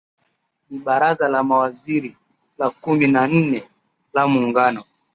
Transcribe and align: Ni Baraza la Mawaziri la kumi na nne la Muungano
Ni 0.69 0.77
Baraza 0.79 1.27
la 1.29 1.43
Mawaziri 1.43 2.11
la 2.57 2.67
kumi 2.69 3.07
na 3.07 3.27
nne 3.27 3.61
la 4.13 4.27
Muungano 4.31 4.83